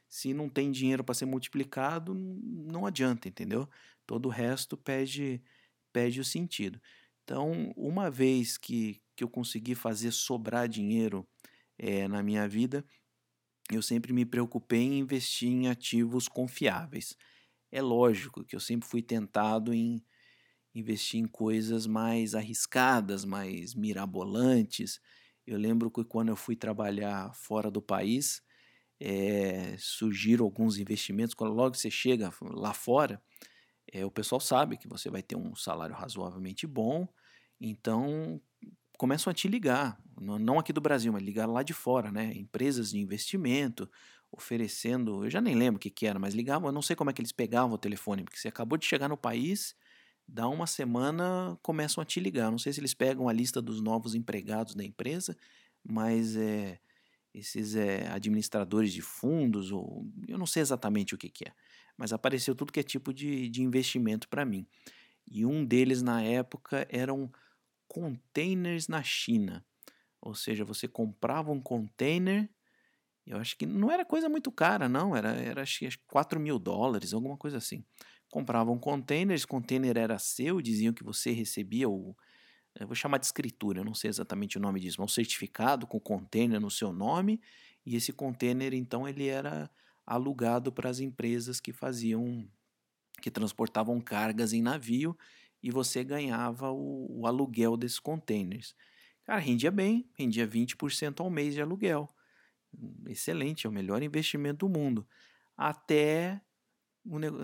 [0.09, 3.69] Se não tem dinheiro para ser multiplicado, não adianta, entendeu?
[4.07, 5.43] Todo o resto pede
[5.93, 6.81] perde o sentido.
[7.25, 11.27] Então, uma vez que, que eu consegui fazer sobrar dinheiro
[11.79, 12.85] é, na minha vida,
[13.71, 17.17] eu sempre me preocupei em investir em ativos confiáveis.
[17.71, 20.05] É lógico que eu sempre fui tentado em
[20.75, 25.01] investir em coisas mais arriscadas, mais mirabolantes.
[25.47, 28.43] Eu lembro que quando eu fui trabalhar fora do país,
[29.01, 31.35] é, surgiram alguns investimentos.
[31.35, 33.23] Quando logo você chega lá fora,
[33.93, 37.07] é, o pessoal sabe que você vai ter um salário razoavelmente bom,
[37.61, 38.41] então
[38.99, 42.33] começam a te ligar, não aqui do Brasil, mas ligar lá de fora, né?
[42.35, 43.89] Empresas de investimento
[44.31, 47.11] oferecendo, eu já nem lembro o que, que era, mas ligavam, eu não sei como
[47.11, 49.75] é que eles pegavam o telefone, porque você acabou de chegar no país,
[50.27, 52.51] dá uma semana, começam a te ligar.
[52.51, 55.37] Não sei se eles pegam a lista dos novos empregados da empresa,
[55.85, 56.79] mas é,
[57.35, 61.53] esses é, administradores de fundos, ou eu não sei exatamente o que, que é,
[62.03, 64.67] mas apareceu tudo que é tipo de, de investimento para mim.
[65.25, 67.31] E um deles na época eram
[67.87, 69.65] containers na China.
[70.21, 72.51] Ou seja, você comprava um container,
[73.25, 76.59] eu acho que não era coisa muito cara, não, era, era acho que 4 mil
[76.59, 77.85] dólares, alguma coisa assim.
[78.29, 82.17] Comprava um container, esse container era seu, diziam que você recebia o,
[82.85, 86.01] vou chamar de escritura, eu não sei exatamente o nome disso, mas um certificado com
[86.01, 87.41] container no seu nome,
[87.87, 89.71] e esse container então ele era
[90.07, 92.49] alugado para as empresas que faziam
[93.21, 95.17] que transportavam cargas em navio
[95.63, 98.75] e você ganhava o, o aluguel desses containers.
[99.25, 102.09] Cara, rendia bem, rendia 20% ao mês de aluguel.
[103.07, 105.07] Excelente, é o melhor investimento do mundo.
[105.57, 106.41] Até,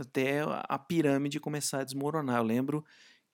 [0.01, 2.38] até a pirâmide começar a desmoronar.
[2.38, 2.85] Eu lembro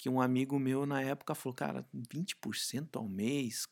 [0.04, 3.66] que um amigo meu na época falou, cara, 20% ao mês,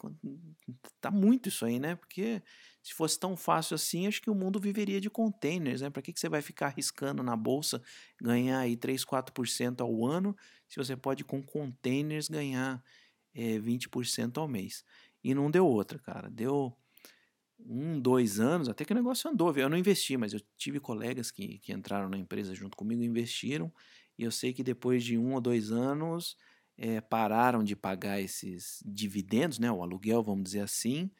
[0.98, 1.94] tá muito isso aí, né?
[1.94, 2.42] Porque
[2.82, 5.90] se fosse tão fácil assim, acho que o mundo viveria de containers, né?
[5.90, 7.82] Para que, que você vai ficar arriscando na bolsa
[8.18, 10.34] ganhar aí 3, 4% ao ano,
[10.66, 12.82] se você pode com containers ganhar
[13.34, 14.86] é, 20% ao mês?
[15.22, 16.30] E não deu outra, cara.
[16.30, 16.74] Deu
[17.58, 19.54] um, dois anos, até que o negócio andou.
[19.54, 23.70] Eu não investi, mas eu tive colegas que, que entraram na empresa junto comigo, investiram,
[24.22, 26.37] e eu sei que depois de um ou dois anos
[26.78, 31.11] é, pararam de pagar esses dividendos, né, o aluguel, vamos dizer assim,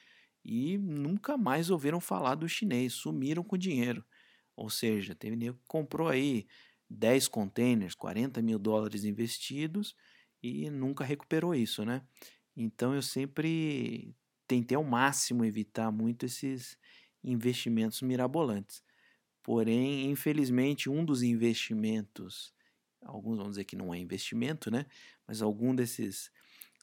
[0.45, 4.05] e nunca mais ouviram falar do chinês, sumiram com o dinheiro.
[4.55, 6.47] Ou seja, teve nego que comprou aí
[6.89, 9.97] 10 containers, 40 mil dólares investidos
[10.41, 12.03] e nunca recuperou isso, né?
[12.57, 14.15] Então eu sempre
[14.47, 16.79] tentei ao máximo evitar muito esses
[17.25, 18.81] investimentos mirabolantes.
[19.43, 22.55] Porém, infelizmente, um dos investimentos,
[23.05, 24.87] alguns vão dizer que não é investimento, né?
[25.27, 26.31] Mas algum desses,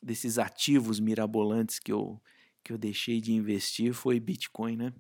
[0.02, 2.22] desses ativos mirabolantes que eu,
[2.64, 4.94] que eu deixei de investir foi Bitcoin, né?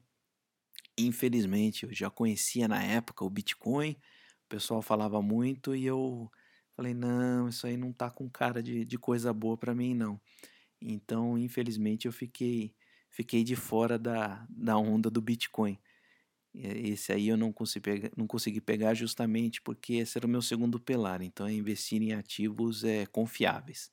[0.98, 3.92] Infelizmente, eu já conhecia na época o Bitcoin,
[4.46, 6.30] o pessoal falava muito e eu
[6.76, 10.20] falei: não, isso aí não tá com cara de, de coisa boa para mim, não.
[10.82, 12.74] Então, infelizmente, eu fiquei,
[13.10, 15.78] fiquei de fora da, da onda do Bitcoin.
[16.54, 20.42] Esse aí eu não consegui, pegar, não consegui pegar justamente porque esse era o meu
[20.42, 21.22] segundo pilar.
[21.22, 23.92] Então, é investir em ativos é, confiáveis.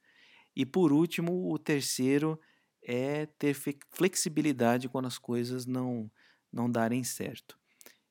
[0.56, 2.40] E por último, o terceiro
[2.82, 3.54] é ter
[3.90, 6.10] flexibilidade quando as coisas não,
[6.52, 7.58] não darem certo.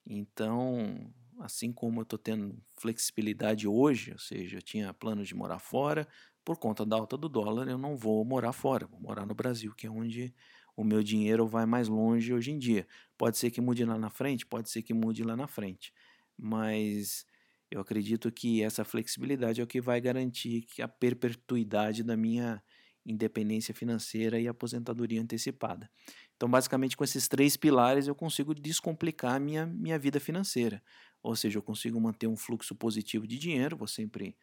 [0.06, 5.60] Então, assim como eu estou tendo flexibilidade hoje, ou seja, eu tinha plano de morar
[5.60, 6.08] fora,
[6.44, 9.74] por conta da alta do dólar, eu não vou morar fora, vou morar no Brasil,
[9.76, 10.34] que é onde
[10.76, 12.88] o meu dinheiro vai mais longe hoje em dia.
[13.18, 15.94] Pode ser que mude lá na frente, pode ser que mude lá na frente,
[16.38, 17.26] mas
[17.72, 22.62] eu acredito que essa flexibilidade é o que vai garantir a perpetuidade da minha
[23.06, 25.90] independência financeira e aposentadoria antecipada.
[26.36, 30.82] Então, basicamente, com esses três pilares, eu consigo descomplicar minha, minha vida financeira.
[31.22, 34.36] Ou seja, eu consigo manter um fluxo positivo de dinheiro, vou sempre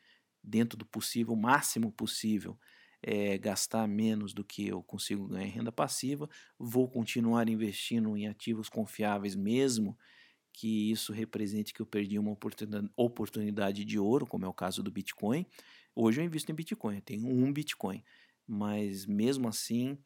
[0.43, 2.59] dentro do possível, o máximo possível,
[3.03, 8.29] é, gastar menos do que eu consigo ganhar em renda passiva, vou continuar investindo em
[8.29, 9.97] ativos confiáveis mesmo
[10.53, 12.37] que isso represente que eu perdi uma
[12.97, 15.47] oportunidade de ouro, como é o caso do Bitcoin.
[15.95, 18.05] Hoje eu invisto em Bitcoin, eu tenho um Bitcoin,
[18.47, 19.99] mas mesmo assim,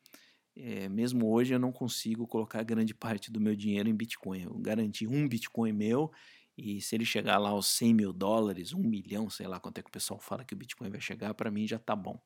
[0.55, 4.45] é, mesmo hoje eu não consigo colocar grande parte do meu dinheiro em Bitcoin.
[4.45, 6.13] Eu garanti um Bitcoin meu
[6.57, 9.83] e se ele chegar lá aos 100 mil dólares, um milhão, sei lá quanto é
[9.83, 12.19] que o pessoal fala que o Bitcoin vai chegar, para mim já tá bom.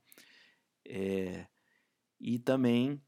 [0.91, 1.47] É,
[2.21, 3.01] e também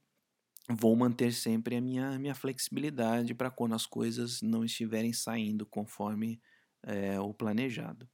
[0.70, 6.40] vou manter sempre a minha, minha flexibilidade para quando as coisas não estiverem saindo conforme
[6.84, 8.08] é, o planejado.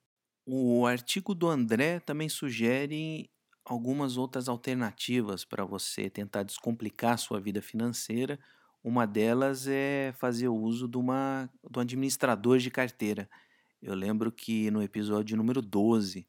[0.47, 3.31] O artigo do André também sugere
[3.65, 8.39] algumas outras alternativas para você tentar descomplicar a sua vida financeira
[8.83, 13.29] uma delas é fazer uso de, uma, de um administrador de carteira.
[13.83, 16.27] Eu lembro que no episódio número 12,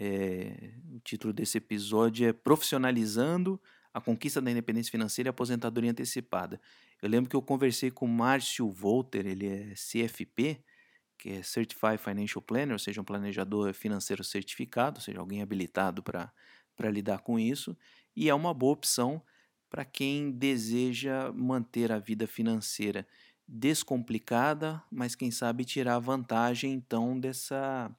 [0.00, 3.60] é, o título desse episódio é Profissionalizando
[3.92, 6.58] a Conquista da Independência Financeira e Aposentadoria Antecipada.
[7.02, 10.64] Eu lembro que eu conversei com o Márcio Volter, ele é CFP,
[11.18, 16.02] que é Certified Financial Planner, ou seja, um planejador financeiro certificado, ou seja, alguém habilitado
[16.02, 16.32] para
[16.90, 17.76] lidar com isso,
[18.16, 19.22] e é uma boa opção
[19.68, 23.06] para quem deseja manter a vida financeira
[23.46, 27.94] descomplicada, mas quem sabe tirar vantagem então dessa,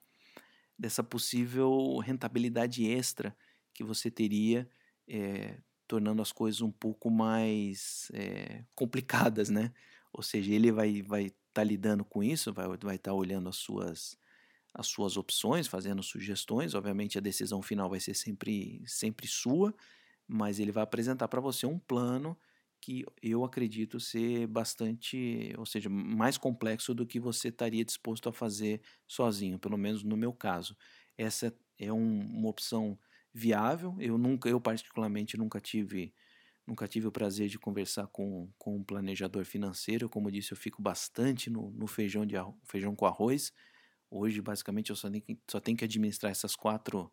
[0.81, 3.37] dessa possível rentabilidade extra
[3.71, 4.67] que você teria,
[5.07, 9.71] é, tornando as coisas um pouco mais é, complicadas, né?
[10.11, 13.47] Ou seja, ele vai vai estar tá lidando com isso, vai vai estar tá olhando
[13.47, 14.17] as suas
[14.73, 16.73] as suas opções, fazendo sugestões.
[16.73, 19.75] Obviamente a decisão final vai ser sempre sempre sua,
[20.27, 22.35] mas ele vai apresentar para você um plano
[22.81, 28.33] que eu acredito ser bastante, ou seja, mais complexo do que você estaria disposto a
[28.33, 30.75] fazer sozinho, pelo menos no meu caso.
[31.15, 32.97] Essa é um, uma opção
[33.31, 33.95] viável.
[33.99, 36.11] Eu nunca, eu particularmente nunca tive,
[36.65, 40.09] nunca tive o prazer de conversar com, com um planejador financeiro.
[40.09, 43.53] Como eu disse, eu fico bastante no, no feijão de feijão com arroz.
[44.09, 47.11] Hoje, basicamente, eu só tenho, que, só tenho que administrar essas quatro,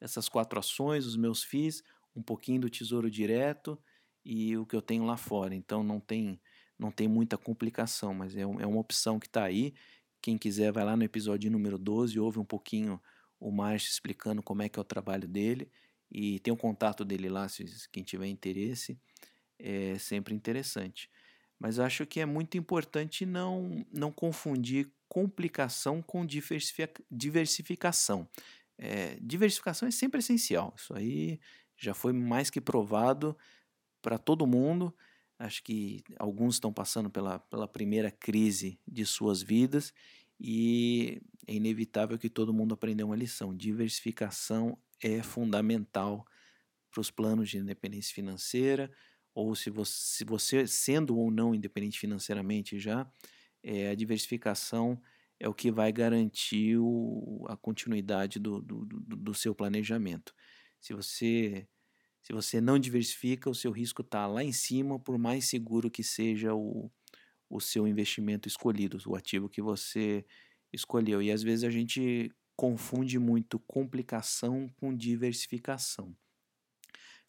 [0.00, 1.82] essas quatro ações, os meus FIIs,
[2.14, 3.76] um pouquinho do tesouro direto
[4.24, 5.54] e o que eu tenho lá fora.
[5.54, 6.40] Então não tem,
[6.78, 9.74] não tem muita complicação, mas é, é uma opção que está aí.
[10.20, 13.00] Quem quiser vai lá no episódio número 12 ouve um pouquinho
[13.40, 15.68] o Márcio explicando como é que é o trabalho dele
[16.10, 18.98] e tem o contato dele lá se quem tiver interesse.
[19.58, 21.10] É sempre interessante.
[21.58, 26.26] Mas acho que é muito importante não, não confundir complicação com
[27.10, 28.28] diversificação.
[28.78, 30.74] É, diversificação é sempre essencial.
[30.76, 31.38] Isso aí
[31.76, 33.36] já foi mais que provado
[34.02, 34.94] para todo mundo.
[35.38, 39.92] Acho que alguns estão passando pela, pela primeira crise de suas vidas
[40.38, 43.56] e é inevitável que todo mundo aprenda uma lição.
[43.56, 46.26] Diversificação é fundamental
[46.90, 48.90] para os planos de independência financeira,
[49.34, 53.10] ou se você, se você, sendo ou não independente financeiramente já,
[53.62, 55.00] é, a diversificação
[55.40, 60.34] é o que vai garantir o, a continuidade do, do, do, do seu planejamento.
[60.80, 61.66] Se você
[62.22, 66.04] se você não diversifica, o seu risco está lá em cima, por mais seguro que
[66.04, 66.90] seja o,
[67.50, 70.24] o seu investimento escolhido, o ativo que você
[70.72, 71.20] escolheu.
[71.20, 76.16] E às vezes a gente confunde muito complicação com diversificação.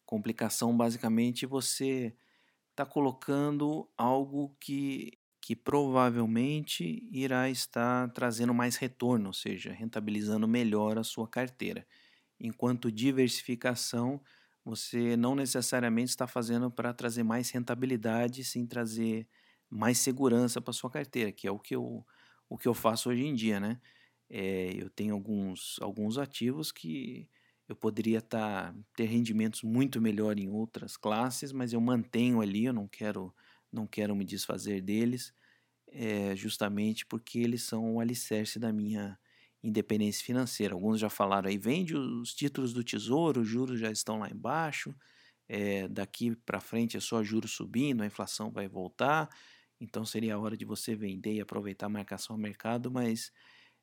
[0.06, 2.14] Complicação, basicamente, você
[2.70, 10.98] está colocando algo que, que provavelmente irá estar trazendo mais retorno, ou seja, rentabilizando melhor
[10.98, 11.86] a sua carteira.
[12.38, 14.20] Enquanto diversificação,
[14.64, 19.28] você não necessariamente está fazendo para trazer mais rentabilidade, sim trazer
[19.70, 22.06] mais segurança para sua carteira, que é o que eu,
[22.48, 23.80] o que eu faço hoje em dia, né?
[24.28, 27.28] É, eu tenho alguns, alguns ativos que
[27.68, 32.72] eu poderia tá, ter rendimentos muito melhor em outras classes, mas eu mantenho ali, eu
[32.72, 33.34] não quero,
[33.72, 35.34] não quero me desfazer deles,
[35.88, 39.18] é, justamente porque eles são o alicerce da minha
[39.64, 40.74] independência financeira.
[40.74, 44.94] Alguns já falaram aí, vende os títulos do tesouro, os juros já estão lá embaixo,
[45.48, 49.28] é, daqui para frente é só juros subindo, a inflação vai voltar,
[49.80, 53.32] então seria a hora de você vender e aproveitar a marcação ao mercado, mas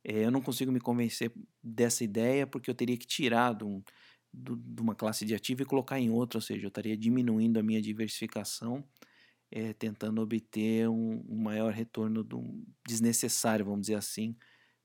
[0.04, 1.32] é, eu não consigo me convencer
[1.63, 3.84] dessa ideia porque eu teria que tirar de, um,
[4.32, 7.63] de uma classe de ativo e colocar em outra, ou seja, eu estaria diminuindo a
[7.63, 8.84] minha diversificação,
[9.52, 14.36] é, tentando obter um, um maior retorno do, desnecessário, vamos dizer assim,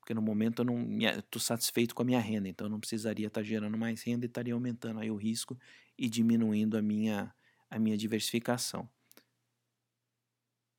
[0.07, 3.27] porque no momento eu não estou satisfeito com a minha renda, então eu não precisaria
[3.27, 5.59] estar tá gerando mais renda e estaria aumentando aí o risco
[5.99, 7.35] e diminuindo a minha,
[7.69, 8.89] a minha diversificação.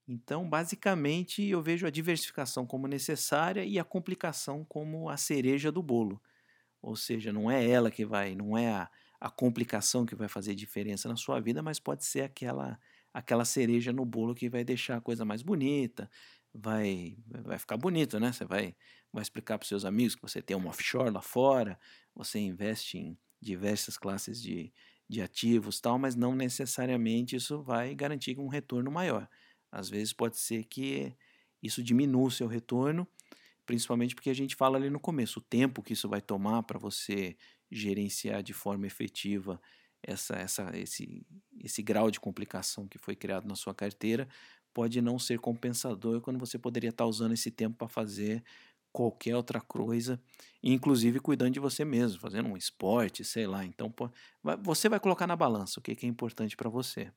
[0.07, 5.83] Então, basicamente, eu vejo a diversificação como necessária e a complicação como a cereja do
[5.83, 6.21] bolo.
[6.81, 10.55] Ou seja, não é ela que vai, não é a, a complicação que vai fazer
[10.55, 12.79] diferença na sua vida, mas pode ser aquela
[13.17, 16.07] aquela cereja no bolo que vai deixar a coisa mais bonita,
[16.57, 18.31] vai vai ficar bonito, né?
[18.31, 18.75] Você vai
[19.11, 21.79] vai explicar para os seus amigos que você tem um offshore lá fora,
[22.13, 24.73] você investe em diversas classes de,
[25.07, 29.29] de ativos tal, mas não necessariamente isso vai garantir um retorno maior.
[29.71, 31.15] Às vezes pode ser que
[31.61, 33.07] isso diminua o seu retorno,
[33.65, 36.79] principalmente porque a gente fala ali no começo, o tempo que isso vai tomar para
[36.79, 37.37] você
[37.71, 39.61] gerenciar de forma efetiva
[40.03, 41.25] essa, essa, esse,
[41.59, 44.27] esse grau de complicação que foi criado na sua carteira
[44.77, 48.43] pode não ser compensador quando você poderia estar usando esse tempo para fazer
[48.91, 50.21] qualquer outra coisa,
[50.61, 53.65] inclusive cuidando de você mesmo, fazendo um esporte, sei lá.
[53.65, 53.91] Então,
[54.61, 57.11] você vai colocar na balança o que é importante para você.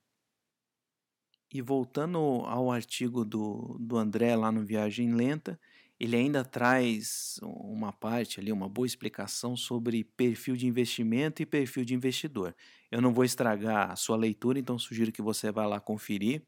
[1.53, 5.61] E voltando ao artigo do, do André lá no Viagem Lenta,
[5.99, 11.85] ele ainda traz uma parte ali, uma boa explicação sobre perfil de investimento e perfil
[11.85, 12.57] de investidor.
[12.91, 16.43] Eu não vou estragar a sua leitura, então sugiro que você vá lá conferir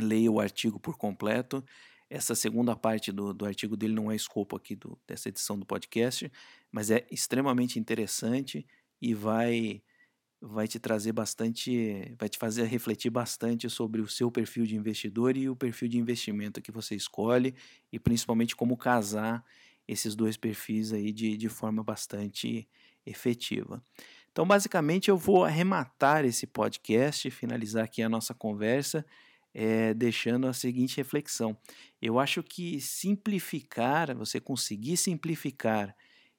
[0.00, 1.64] leia o artigo por completo.
[2.08, 5.64] Essa segunda parte do, do artigo dele não é escopo aqui do, dessa edição do
[5.64, 6.30] podcast,
[6.72, 8.66] mas é extremamente interessante
[9.00, 9.82] e vai
[10.42, 15.36] vai te trazer bastante, vai te fazer refletir bastante sobre o seu perfil de investidor
[15.36, 17.54] e o perfil de investimento que você escolhe
[17.92, 19.44] e principalmente como casar
[19.86, 22.66] esses dois perfis aí de, de forma bastante
[23.04, 23.82] efetiva.
[24.32, 29.04] Então, basicamente, eu vou arrematar esse podcast, finalizar aqui a nossa conversa
[29.54, 31.56] é, deixando a seguinte reflexão.
[32.00, 35.94] Eu acho que simplificar, você conseguir simplificar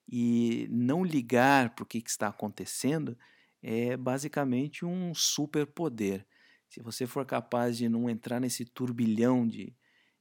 [0.07, 3.18] e não ligar para o que, que está acontecendo,
[3.62, 6.26] é basicamente um superpoder.
[6.70, 9.76] se você for capaz de não entrar nesse turbilhão de,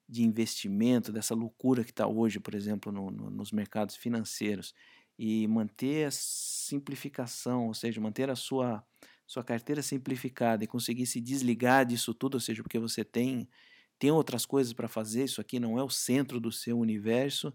[0.08, 4.74] de investimento, dessa loucura que está hoje, por exemplo, no, no, nos mercados financeiros,
[5.18, 8.84] e manter a simplificação, ou seja, manter a sua,
[9.30, 13.48] sua carteira simplificada e conseguir se desligar disso tudo, ou seja, porque você tem,
[13.96, 17.54] tem outras coisas para fazer, isso aqui não é o centro do seu universo,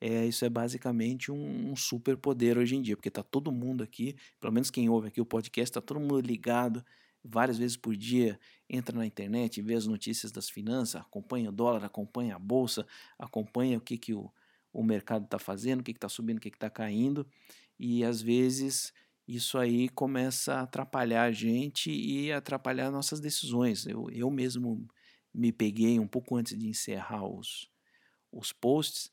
[0.00, 4.16] é, isso é basicamente um, um superpoder hoje em dia, porque está todo mundo aqui,
[4.40, 6.84] pelo menos quem ouve aqui o podcast, está todo mundo ligado
[7.22, 8.36] várias vezes por dia,
[8.68, 12.84] entra na internet, vê as notícias das finanças, acompanha o dólar, acompanha a bolsa,
[13.16, 14.28] acompanha o que, que o,
[14.72, 17.24] o mercado está fazendo, o que está subindo, o que está caindo,
[17.78, 18.92] e às vezes
[19.36, 23.86] isso aí começa a atrapalhar a gente e atrapalhar nossas decisões.
[23.86, 24.86] Eu, eu mesmo
[25.34, 27.68] me peguei um pouco antes de encerrar os,
[28.32, 29.10] os posts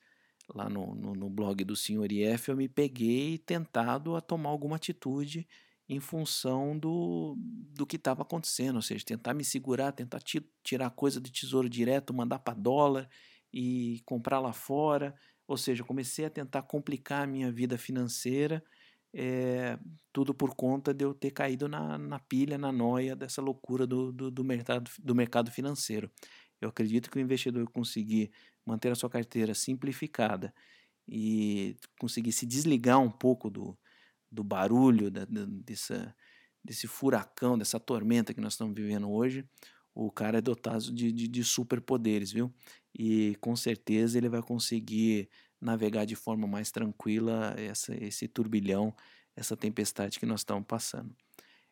[0.53, 4.77] lá no, no, no blog do Senhor IF, eu me peguei tentado a tomar alguma
[4.77, 5.47] atitude
[5.87, 10.21] em função do, do que estava acontecendo, ou seja, tentar me segurar, tentar
[10.63, 13.09] tirar coisa do tesouro direto, mandar para dólar
[13.51, 15.15] e comprar lá fora,
[15.47, 18.63] ou seja, comecei a tentar complicar a minha vida financeira,
[19.13, 19.77] é,
[20.13, 24.11] tudo por conta de eu ter caído na, na pilha, na noia dessa loucura do,
[24.11, 26.11] do, do, mercado, do mercado financeiro.
[26.61, 28.31] Eu acredito que o investidor conseguir
[28.65, 30.53] manter a sua carteira simplificada
[31.07, 33.77] e conseguir se desligar um pouco do,
[34.31, 36.15] do barulho, da, da, dessa,
[36.63, 39.45] desse furacão, dessa tormenta que nós estamos vivendo hoje,
[39.95, 42.53] o cara é dotado de, de, de superpoderes, viu?
[42.93, 45.29] E com certeza ele vai conseguir
[45.59, 48.95] navegar de forma mais tranquila essa, esse turbilhão,
[49.35, 51.15] essa tempestade que nós estamos passando.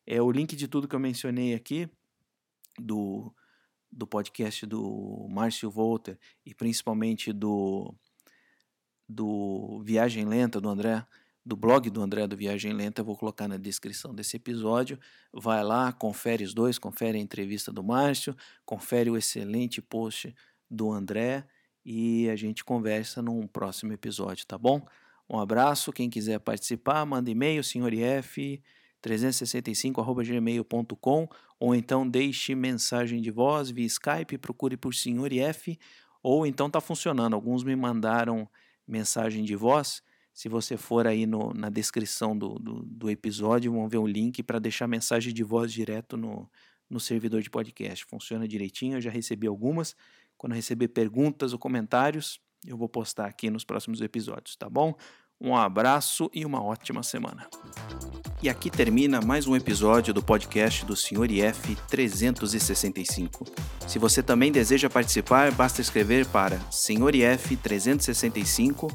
[0.05, 1.89] É o link de tudo que eu mencionei aqui,
[2.79, 3.33] do,
[3.91, 7.93] do podcast do Márcio Volter e principalmente do,
[9.07, 11.05] do Viagem Lenta do André
[11.47, 14.99] do blog do André do Viagem Lenta, eu vou colocar na descrição desse episódio.
[15.31, 18.35] Vai lá, confere os dois, confere a entrevista do Márcio,
[18.65, 20.35] confere o excelente post
[20.69, 21.47] do André
[21.89, 24.85] e a gente conversa num próximo episódio, tá bom?
[25.29, 28.61] Um abraço, quem quiser participar, manda e-mail, senhorif
[29.01, 35.29] 365@gmail.com ou então deixe mensagem de voz via Skype, procure por Senhor
[36.21, 37.35] ou então tá funcionando.
[37.35, 38.49] Alguns me mandaram
[38.85, 43.87] mensagem de voz se você for aí no, na descrição do, do, do, episódio, vão
[43.87, 46.51] ver um link para deixar mensagem de voz direto no,
[46.89, 48.03] no servidor de podcast.
[48.05, 49.95] Funciona direitinho, eu já recebi algumas.
[50.37, 54.93] Quando receber perguntas ou comentários, eu vou postar aqui nos próximos episódios, tá bom?
[55.39, 57.47] Um abraço e uma ótima semana.
[58.41, 61.31] E aqui termina mais um episódio do podcast do Sr.
[61.31, 63.45] IF 365.
[63.87, 68.87] Se você também deseja participar, basta escrever para senhorif 365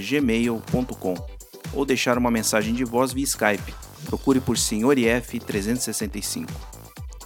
[0.00, 1.14] gmail.com
[1.72, 3.74] ou deixar uma mensagem de voz via Skype.
[4.06, 4.98] Procure por Sr.
[4.98, 6.50] IF 365.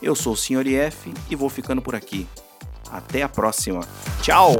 [0.03, 0.67] Eu sou o Sr.
[0.67, 2.27] IF e vou ficando por aqui.
[2.95, 3.81] Até a próxima.
[4.23, 4.55] Tchau!